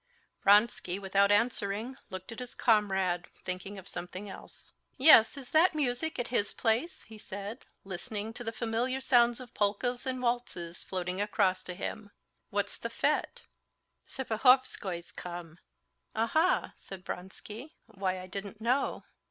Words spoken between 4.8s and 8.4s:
"Yes; is that music at his place?" he said, listening